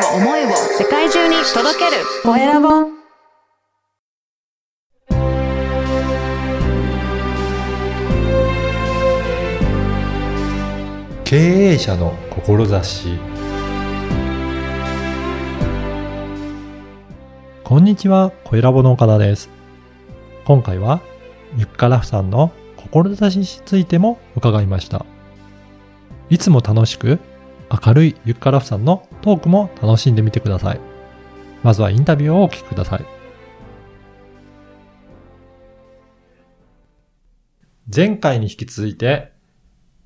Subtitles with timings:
[0.00, 0.48] を思いを
[0.78, 3.00] 世界中に届けるコエラボ
[11.24, 13.18] 経営者の志
[17.62, 19.48] こんにちは、コエラボの岡田です。
[20.44, 21.00] 今回は、
[21.56, 25.06] ユッカラフさんの志についても伺いました。
[26.30, 27.20] いつも楽しく、
[27.70, 30.80] 明るいユッカラフさんのトークも楽しんでみてください。
[31.62, 33.04] まずはインタビューをお聞きください。
[37.94, 39.32] 前回に引き続いて、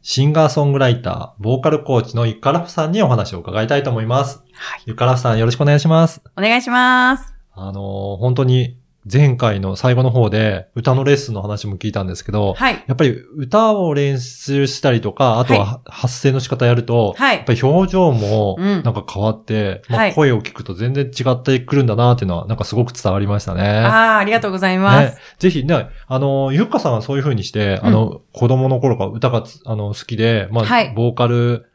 [0.01, 4.43] シンガーソングライター、ボーカルコーチのユッカラフさんにお話を伺いたいと思います。
[4.53, 4.83] はい。
[4.87, 6.21] ユッカラフさんよろしくお願いします。
[6.37, 7.35] お願いします。
[7.53, 8.79] あのー本当に
[9.11, 12.85] 前回の最後の方で歌のレッスンの話も聞いたんですけど、はい。
[12.87, 17.37] やっぱり歌を練習したりとか、あとはは発声の仕方やると、はい。
[17.37, 18.83] やっぱり表情もうん。
[18.83, 20.15] なんか変わって、まあ、はい。
[20.15, 23.63] 声を聞くと全然違ってくるんだなっていうのはなんかすごく伝わりましたね。
[23.63, 25.15] ああ、ありがとうございます。
[25.17, 30.93] ね、ぜひね、あの、ゆっかさんはそういう風にして、あの、子供の頃から歌がつあの好きで、まあ、はい。
[30.95, 31.67] ボーカル、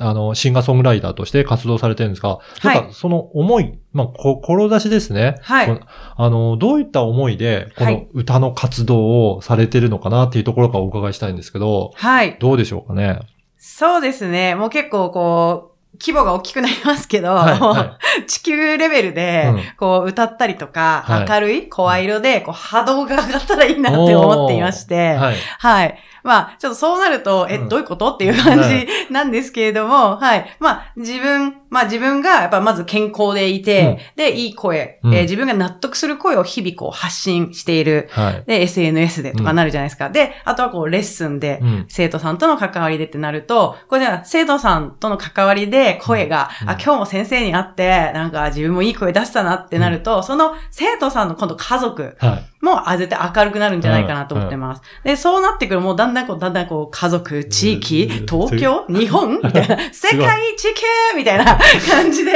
[0.00, 5.36] あの、シンガーソングライターとして活動されてるんですが、はいなんかその思い、まあ、こ志ですね。
[5.42, 5.80] はい
[6.16, 12.36] あの、どういった思いで、このはい歌の活動をされてるのかなっていうところからお伺いしたいんですけど、はい。
[12.40, 13.20] どうでしょうかね？
[13.58, 14.54] そうですね。
[14.54, 25.36] もう結構こう、規模が大きくなりますけど、はいは 地球レベルでうん、こう、歌ったりとか、はい明るい声色で、こう、波動が上がったらいいなって思っていまして、はい。
[25.58, 25.98] はい。
[26.26, 28.12] まあ、ちょっとそうなると、え、うんどういうこと？
[28.12, 30.46] っていう感はじ なんですけれども、はい。
[30.60, 38.08] まあ、自分、まあ自分がやっぱまず健康でいて、で、いい声、うんえー自分が納得する声を日々こう発信している。
[38.12, 38.44] はい。
[38.46, 40.08] で、SNS でとかなるじゃないですか。
[40.10, 41.84] で、あとはこう、レッスンで、うん。
[41.88, 52.44] 生徒さんとの関わりでってなると、これじゃあ、生徒さんとの関わりで声が、うんあ、今日も先生に会って、なんか自分もいい声出したなってなると、その生徒さんの今度家族はい。
[52.66, 54.82] もあ絶対明るくなるんじゃないかなと思ってます。
[55.04, 61.44] で、そうなってくるもうだんだんこう、だんだんこう、家族、地域うん、東京、日本 みたいな、世界、地球みたいな
[61.90, 62.32] 感じで、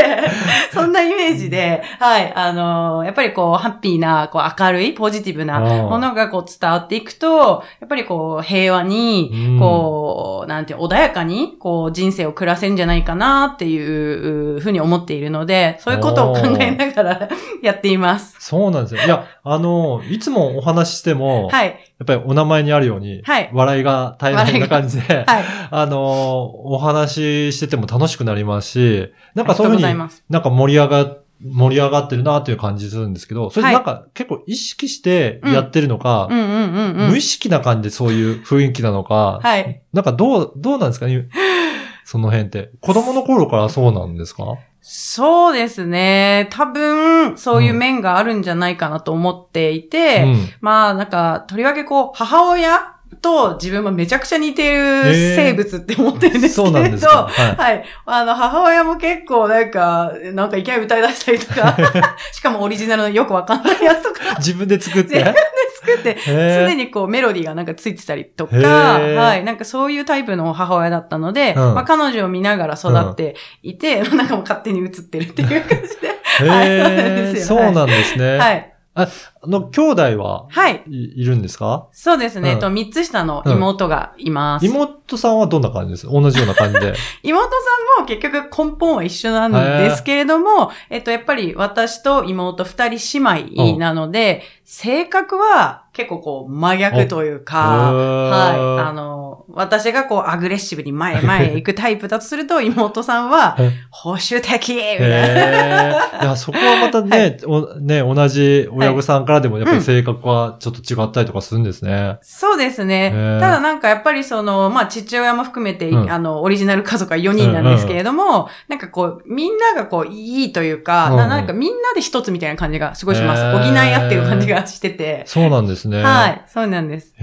[0.73, 9.59] そんなイメージで、はい、あのーやっぱりこう、ハッピーな、こう、明るい、ポジティブなものがこう、伝わっていくと、やっぱりこう、平和に、うん。
[9.59, 17.29] こう、なんていう、穏やかに、こう、人生を暮らせんじゃないかなっていうふうに思っているので、そういうことを考えながら
[17.63, 18.37] やっています。
[18.39, 19.03] そうなんですよ。
[19.05, 21.67] いや、あの、いつもお話ししても、はい。
[21.69, 21.73] や
[22.05, 25.45] っぱりお名前にあるように、はい笑いが大変な感じで、 はい。
[25.71, 29.83] あのーお話ししてても楽しくなりますし、なんかそういうふうに、
[30.29, 36.29] なんか盛り上が、盛り上がってるなっていう感じするんですけど、それはいなんか結構意識してやってるのか。
[36.31, 39.83] 無意識な感じでそういう雰囲気なのか、はい。
[39.93, 41.29] なんかどう、どうなんですかね？
[42.05, 42.71] その辺って。
[42.81, 44.45] 子供の頃からそうなんですか？
[44.83, 46.49] そうですね。
[46.51, 50.49] 多分、そういう面があるんじゃないかなと思っていて、うん。
[50.61, 52.90] まあ、なんか、とりわけこう、母親
[53.21, 57.28] と自分はめちゃくちゃ似てる生物って思ってるんですけれど、そうなんですか？
[57.28, 57.56] はい。
[57.56, 57.84] はい。
[58.06, 61.76] あの、母親も結構なんか、なんかいきなり歌い出したりとか、
[62.32, 65.16] しかもオリジナルのよくわかんないやつとか自分で作って？
[65.16, 65.34] 自分
[65.81, 69.44] 作って、常にこうメロディーがなんかついてたりとか、はい。
[69.44, 76.21] なんかそういうタイプの母親だったので、うんまあ彼女を見ながら育っていて、なんかもう勝手に映ってるっていう感じで。
[76.42, 78.38] へーそうなんですね。
[78.38, 78.70] はい。
[79.03, 80.83] あの、兄弟ははい。
[80.88, 81.88] いいるんですか？
[81.93, 82.50] そうですね。
[82.50, 84.66] うんえっと、三つ下の妹がいます。
[84.66, 86.06] 妹さんはどんな感じです？
[86.06, 86.94] 同じような感じで。
[87.22, 87.56] 妹さ
[87.99, 98.88] んも結局根本は一緒なんですけれども、えっと、やっぱり私と妹二人姉妹なので、性格は結構こう真逆というか、はい。
[98.88, 106.22] あの、私がこうアグレッシブに前へ前へ行くタイプだとすると、 妹さんはへ保守的みたいな。
[106.22, 112.19] いや、そこはまたね、おね、同じ親御さんからでもやっぱり性格はちょっと違ったりとかするんですね。
[112.22, 113.10] そうですね。
[113.41, 123.42] ただなんかやっぱりその、まあ父親も含めて、うんあの、オリジナル家族は4人なんですけれども、なんかこう、みんながこう、いいというか、うんうなんなんかみんなで一つみたいな感じがすごいします。
[123.53, 125.25] 補い合ってる感じがしてて。
[125.27, 125.90] そうなんですね。
[125.98, 127.15] はい、そうなんです。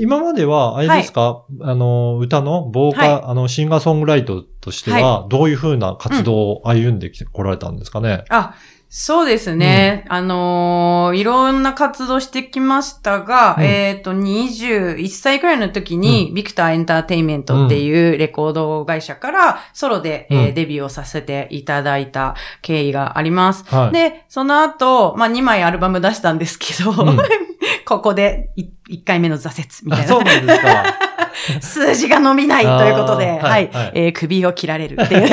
[0.00, 3.22] 今までは、あれですか、あの、歌のボーカ、はい。
[3.24, 8.24] あの、シンガーソングライトとしては、どういうふうな活動を歩んできてこられたんですかね？
[8.28, 8.54] あ、
[8.94, 10.04] そうですね。
[10.08, 13.64] あのーいろんな活動してきましたが、うん。
[13.64, 20.54] えっ、と、21歳くらいの時に、ビクターエンターテインメントっていうレコード会社から、ソロで、えーうん。
[20.54, 23.64] デビューをさせていただいた経緯があります。
[23.74, 23.92] はい。
[23.92, 27.16] で、その後、まあ、2枚アルバム出したんですけど、うん
[27.92, 28.50] ここで
[28.88, 30.08] 1回目の挫折みたあいな。
[30.08, 30.84] そうなんですか。
[31.60, 35.28] 数字が伸びないということで、は、はいいはいえー首を切られるっていう。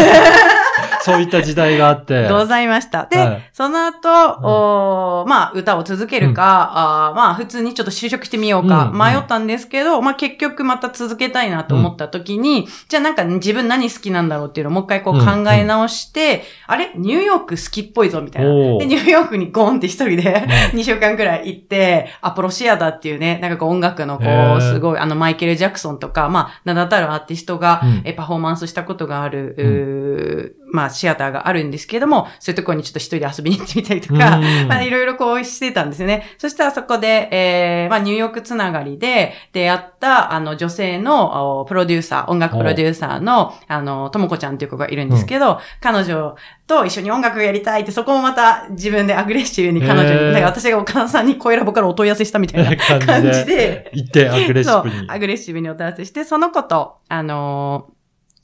[1.03, 2.29] そういった時代があって。
[2.29, 3.05] ございました。
[3.05, 3.49] で、はい。
[3.53, 4.09] その後、
[4.41, 8.97] おーまあ、歌を続けるか、あーまあ、普通にちょっと就職してみようか、うん。
[8.97, 15.25] 迷ったんですけど、まあ、結局また続けたいなと思った時に、じゃあなんか自分何好きなんだろうっていうのをもう一回こううん。
[15.25, 16.91] 考え直して、あれ？
[16.95, 18.49] ニューヨーク好きっぽいぞみたいな。
[18.49, 24.25] で、ニューヨークにゴンって一人で、 2週間くらい行って、アポロシアターっていうね、なんかこう音楽のこ
[24.57, 28.01] う、すごい、あの、マイケル・ジャクソンとか、まあ、名だたるアーティストが、うん。
[28.03, 34.67] えパフォーマンスしたことがある、まあ、シアターがあるんですけれども、そういうところにちょっと一人で遊びに行ってみたりとか、うん。
[34.67, 36.25] まあ、いろいろこうしてたんですよね。
[36.37, 46.35] そしたらそこで、えー、まあ、ニューヨークつながりで出会った、あの、女性の、おプロデューサー、音楽プロデューサーの、あの、ともこちゃんっていう子がいるんですけど、彼女
[46.67, 54.95] と一緒に音楽をやりたいって、そこもまた自分でアグレッシブに彼女に、から私が岡田さんに声ラボからお問い合わせしたみたいな感 感じでじで、行ってアグレッシブに。
[54.95, 57.98] そう、アグレッシブにお問い合わせして、その子と、あのー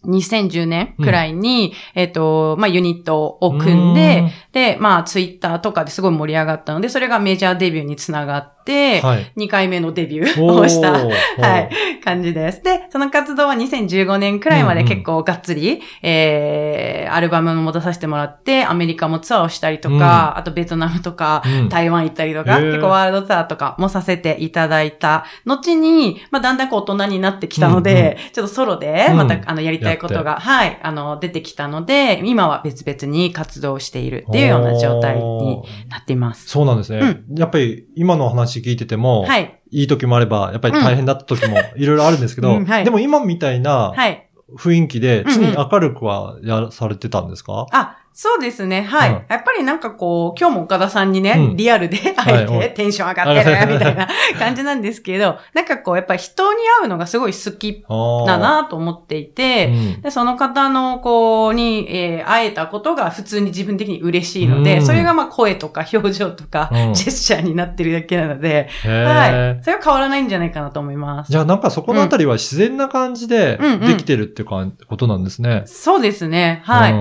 [0.05, 9.31] 2010年くらいに、えっ、と、まあ、ユニットを組んで、で、まあ、ツイッターとかですごい盛り上がったので、それがメジャーデビューにつながって、うん、はい。
[9.35, 11.09] 2回目のデビューおをした、ー
[11.41, 11.69] はい、
[12.01, 12.63] 感じです。
[12.63, 21.67] で、その活動は2015年くらいまで結構がっつり、えー、アルバムも出させてもらって、アメリカもツアーをしたりとか、あとベトナムとか、うん。
[21.67, 36.47] 台湾行ったりとか、結構ワールドツアーとかもさせていただいた後に、まあだんだんこう大人になってきたので、ちょっとソロで、また、うんあの、やりたいことが、はい、あの、出てきたので、今は別々に活動しているっていうような状態になっています。
[36.47, 37.23] そうなんですね。
[37.35, 39.61] やっぱり今の話聞いてても、はい。
[39.71, 44.21] いい時もあれば、やっぱり大変だった時もいろいろあるんですけど、うんはいでも今みたいなはい。
[44.57, 48.81] 雰囲気でうんうん常に明るくはやらされてたんですか、あ、そうですね。
[48.81, 49.09] はい。
[49.09, 54.07] うんやっぱりなんかこう、今日も岡田さんにね、うんリアルで会えて、はいはいテンション上がってるみたいな
[54.39, 57.83] 感じなんですけど、 なんかこう、やっぱり人に会うのがすごい好き
[58.25, 59.67] だなと思っていて、
[59.97, 69.63] うんで、その方の子に、えー会えたことが普通に自分的に嬉しいので、うんそれがまあ声とか表情とか、うんジェスチャーになってるだけなので、へはーい。
[69.63, 71.31] それは変わらないんじゃないかなと思います。
[71.31, 75.63] じゃあなんかそこのあたりは自然な感じでできてるっていうかことなんですね。
[75.65, 76.61] そうですね。
[76.63, 76.93] はい。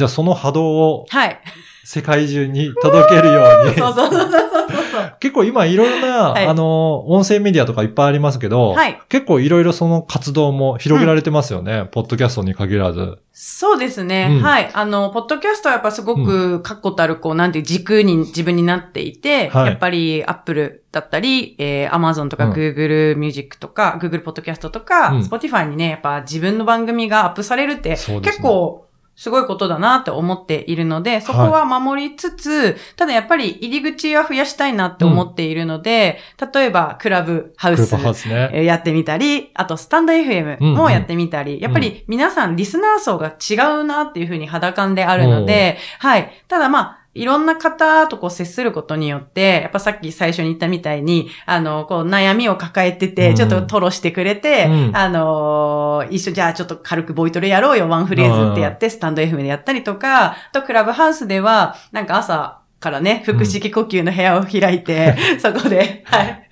[0.00, 1.38] じゃあその波動をはい。
[1.84, 3.74] 世界中に届けるように。
[3.78, 5.12] そうそうそうそう。
[5.18, 11.88] 結構今いろいろな、はいあの、音声メディアとかいっぱいありますけど、はい結構いろいろその活動も広げられてますよね。
[11.90, 13.18] ポッドキャストに限らず。
[13.32, 14.28] そうですね。
[14.30, 14.70] うんはい。
[14.72, 28.86] あの、ポッドキャストはやっぱすごく確固たる、こう、なんていう軸に自分になっていて、はいやっぱり Apple だったり、えー、Amazon とかうん Google Music とか、Google Podcast とか、うん Spotify にね、やっぱ自分の番組がアップされるって、ね結構、
[29.20, 36.18] すごいことだなって思っているので、そこは守りつつ、ただやっぱり入り口は増やしたいなって思っているので、
[36.54, 37.94] 例えばクラブハウス
[38.64, 46.32] やってみたり、あとスタンド FM もやってみたり、やっぱり皆さんリスナー層が違うなっていうふうに肌感であるので、はい。
[46.48, 53.36] ただまあ、いろんな方とこう接することによって、やっぱさっき最初に言ったみたいに、あの、こう悩みを抱えてて、うん。
[53.36, 54.96] ちょっと吐露してくれて、うん。
[54.96, 66.48] あのー一緒じゃあちょっと軽くボイトレやろうよ、ワンフレーズってやって、スタンド FM でやったりとか、あとクラブハウスでは、なんか朝からね、腹式呼吸の部屋を開いて、 そこで、はい。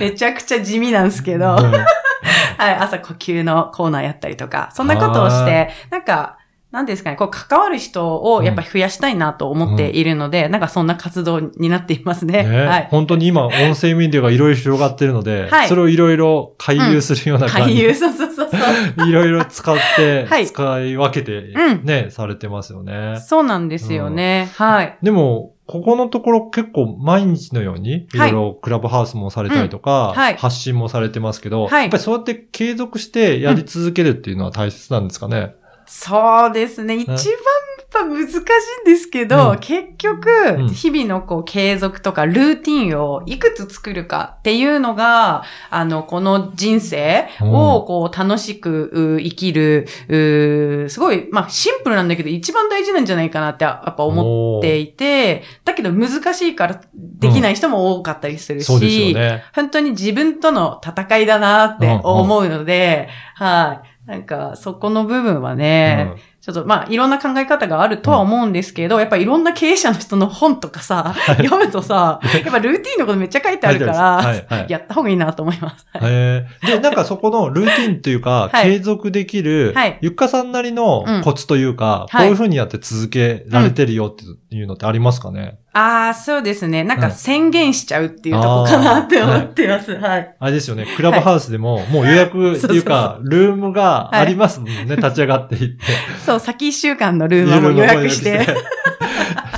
[0.00, 1.72] めちゃくちゃ地味なんですけど、うん。
[2.58, 6.38] はい、朝呼吸のコーナーやったりとか、そんなことをして、なんか、
[6.72, 12.44] なんですかね、こう関わる人をやっぱり増やしたいなと思っているので、なんかそんな活動になっていますね。
[12.44, 12.88] ねはい。
[12.90, 18.60] 本当に今、音声メディアがいろいろ広がってるので、はいそれをいろいろ回遊するような感じ俳優、そうそうそうそう。
[19.06, 23.20] いろいろ使って、はい使い分けて、うんね、されてますよね。
[23.20, 24.48] そうなんですよね。
[24.56, 24.96] はい。
[25.02, 35.54] でも、ここのところ結構毎日のように、いろいろクラブハウスもされたりとか、うんはい発信もされてますけど、はいやっぱりそうやって継続してやり続けるっていうのは大切なんですかね？
[35.94, 36.96] そうですね。
[36.96, 38.40] 一番やっぱ難しいん
[38.86, 39.58] ですけど、うん。
[39.58, 59.44] 結局うん、日々のこう継続とかルーティンをいくつ作るかっていうのが、あの、この人生をこう楽しくう生きる、うすごい、まあシンプルなんだけど一番大事なんじゃないかなってやっぱ思っていて、だけど難しいからできない人も多かったりするし、そうですよね。
[59.54, 63.91] 本当に自分との戦いだなって思うので、はい。
[64.06, 74.66] なんか、そこの部分はね、ちょっとまあ、いろんな考え方があるとは思うんですけど、やっぱいろんな経営者の人の本とかさ、読むとさ、やっぱルーティンのことめっちゃ書いてあるから、はいはい。
[74.68, 75.86] やった方がいいなと思います。
[75.92, 76.66] はいへー。
[76.66, 78.72] で、なんかそこのルーティンというか、 はい。
[78.72, 79.98] 継続できる、はい。
[80.00, 85.58] ゆっかさんなりのコツというか、うんこういう風にやって続けられてるよってっていうのってありますかね？
[85.72, 86.84] ああ、そうですね。
[86.84, 89.96] なんかうん宣言しちゃうっていうとこかなって思ってます。
[89.96, 90.36] はい。
[90.38, 95.84] あれですよね、クラブハウスでも、もう予約っていうか、ルームがありますもんね、立ち上がっていって。
[96.26, 98.46] そう、先一週間のルームはもう予約して、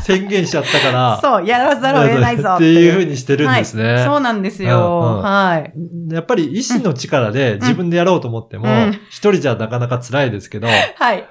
[0.05, 3.95] 宣言しちゃったから、そう、やらざるを得ないぞっていう 風にしてるんですね。
[3.95, 4.79] はい、そうなんですうんうよ。
[4.79, 6.15] んはい。
[6.15, 11.25] やっぱり意志の力で自分でやろうと思ってもうん、一人じゃなかなか辛いですけど、はい。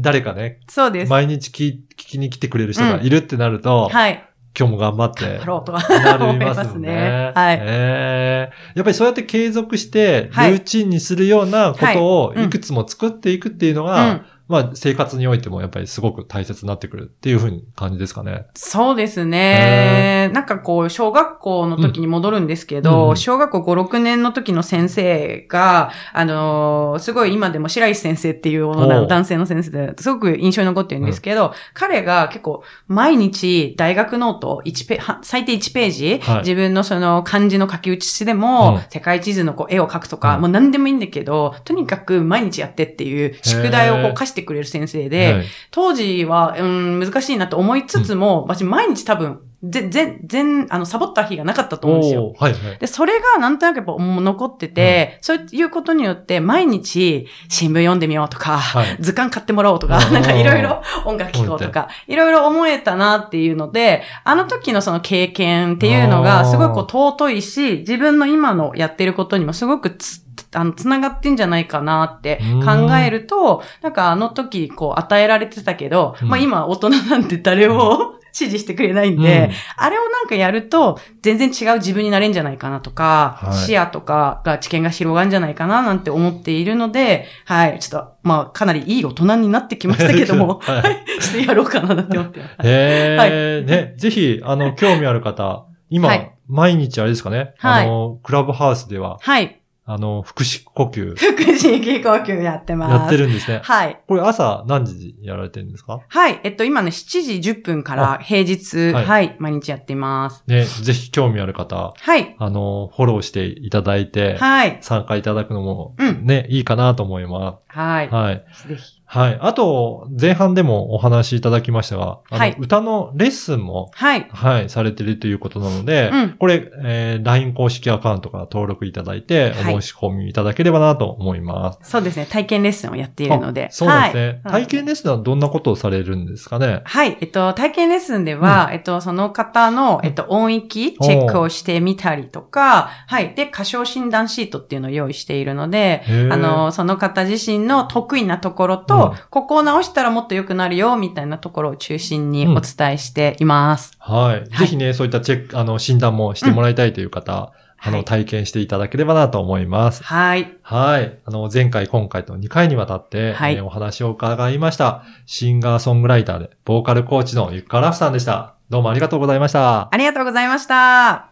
[0.00, 1.10] 誰かね、そうです。
[1.10, 4.24] 毎日聞聞きに来てくれる人がいるってなると、はい。
[4.58, 6.88] 今日も頑張って頑張ろうとはなり 思いまますすね。
[6.88, 7.32] ね。
[7.34, 7.58] はい。
[7.62, 14.22] えーやっぱりそうやって継続して、ルはいーチンにするようなことをはいくつも作っていくっていうのうが、ん。
[14.50, 18.46] まあ生活においてもやっぱりすごく大切になってくるっていうふうに感じですかね。
[18.54, 20.30] そうですね。
[20.34, 28.66] なんかこう、小学校の時に戻るんですけど、うん小学校5、6年の時の先生が、あのーすごい今でも白石先生っていう
[29.06, 36.38] 男性の先生で、すごく印象に残ってるんですけど、彼が結構毎日大学ノート1ペは最低1ページ、はい。
[36.40, 38.80] 自分のその漢字の書き写しでも、うん。
[38.90, 40.40] 世界地図のこう絵を描くとか、うん。
[40.42, 45.44] もう何でもいいんだけど、とにかく毎日やってっていう宿題をこう課してくれる先生で、はい。
[45.70, 52.32] 当時は、うん、難しいなと思いつつも、私毎日多分、ぜ、ぜ、全、あの、サボった日がなかったと思うんですよ。
[52.38, 52.78] はいはい。
[52.78, 58.96] で、それがなんとなくやっぱもう残ってて、そういうことによって毎日新聞読んでみようとか、はい。
[59.00, 66.50] 図鑑買ってもらおうとか、うんなんかいろいろ音楽聴こうとか、いろいろ思えたなっていうので、あの時のその経験っていうのあがー。
[66.50, 76.28] すごくこう尊いし、自分の今のやってることにもすごくつ、あの、つながってんじゃないかなって考えると、なんかあの時こう与えられてたけど、うん。
[76.28, 83.54] まあ今大人なんて誰も 支持してくれないんで、あれをなんかやると、全然違う自分になれんじゃないかなとか、はい。
[83.54, 90.82] 視野とかが、知見が広がるんじゃないかななんて思っているので、はい、ちょっと、まあ、かなりいい大人になってきましたけども、 はい。
[90.82, 92.54] はい、してやろうかなって思ってます。
[92.62, 93.68] えー。
[93.68, 96.32] ね、ぜひ、あの、興味ある方、今、はい。
[96.46, 97.86] 毎日あれですかね、はい。
[97.86, 99.59] あの、クラブハウスでは、はい。
[99.92, 102.92] あの、腹式呼吸腹式呼吸やってます。
[102.92, 103.60] やってるんですね。
[103.64, 104.00] はい。
[104.06, 106.00] これ朝何時やられてるんですか？
[106.08, 106.40] はい。
[106.44, 110.44] えっと、今ね、7時10分から平日、ははいい、毎日やっています。
[110.46, 112.36] ね、ぜひ興味ある方、はい。
[112.38, 114.78] あの、フォローしていただいて、はい。
[114.80, 118.14] 参加いただくのも、うんね、いいかなと思いまはいす。。
[118.14, 118.36] はい。
[118.68, 118.99] ぜひ。
[119.12, 119.38] はい。
[119.40, 124.28] あと、前半でもお話しいただきましたが、はい歌のレッスンも、はい。
[124.30, 131.90] はい、されてるということなので、うんこれ、えー LINE 公式アカウントから登録いただいて、はいお申し込みいただければなと思います。
[131.90, 132.26] そうですね。
[132.30, 133.66] 体験レッスンをやっているので。
[133.66, 134.40] あそうですね。
[134.44, 136.82] はい体験レッスンはどんなことをされるんですかね？
[136.84, 137.18] はい。
[137.20, 143.34] えっと、体験レッスンでは、えっと、その方の、えっと、音域、チェックをしてみたりとか、はい。
[143.34, 153.92] で、歌唱診断シートっていうのを用意しているので、あの、その方自身の得意なところと、うんここを直したらもっと良くなるよ、みたいなところを中心にお伝えしています。
[153.98, 154.58] はい。
[154.58, 157.52] ぜひね、そういったチェック、あの、診断もしてもらいたいという方、
[157.82, 160.02] あの、はい体験していただければなと思います。
[160.04, 160.52] はい。
[160.62, 161.18] はい。
[161.24, 165.02] あの、前回、今回と2回にわたって、はいえーお話を伺いました。
[165.26, 168.54] シンガーソングライターで、ボーカルコーチのゆっかラフさんでした。
[168.68, 169.88] どうもありがとうございました。
[169.92, 171.30] ありがとうございました。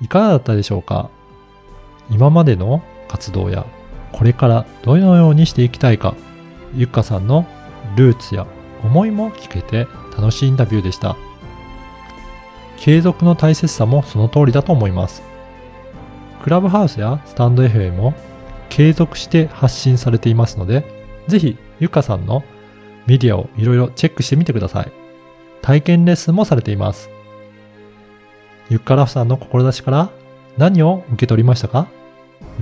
[0.00, 1.08] いかがだったでしょうか？
[2.10, 3.64] 今までの活動や、
[4.12, 6.14] これからどのようにしていきたいか、
[6.74, 7.46] ゆっかさんの
[7.96, 8.46] ルーツや
[8.82, 9.86] 思いも聞けて
[10.16, 11.16] 楽しいインタビューでした。
[12.76, 15.22] 継続の大切さもその通りだと思います。
[16.42, 18.14] クラブハウスやスタンド FM も
[18.68, 20.84] 継続して発信されていますので、
[21.26, 22.44] ぜひゆかさんの
[23.06, 24.92] メディアをいろいろチェックしてみてください。
[25.62, 27.10] 体験レッスンもされています。
[28.70, 30.10] ゆっからふさんの志から
[30.56, 31.88] 何を受け取りましたか？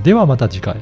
[0.03, 0.76] ではまた次回。